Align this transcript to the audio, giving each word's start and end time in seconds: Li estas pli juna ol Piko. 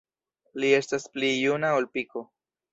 Li 0.63 0.71
estas 0.77 1.05
pli 1.17 1.31
juna 1.43 1.71
ol 1.83 1.91
Piko. 1.95 2.29